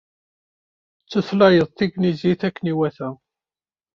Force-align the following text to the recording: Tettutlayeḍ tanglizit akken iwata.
Tettutlayeḍ 1.01 1.69
tanglizit 1.71 2.41
akken 2.47 2.65
iwata. 2.71 3.09